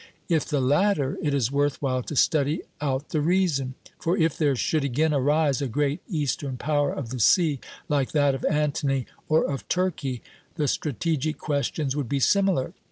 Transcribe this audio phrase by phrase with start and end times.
[0.27, 4.55] If the latter, it is worth while to study out the reason; for if there
[4.55, 9.45] should again arise a great eastern power of the sea like that of Antony or
[9.45, 10.23] of Turkey,
[10.55, 12.73] the strategic questions would be similar.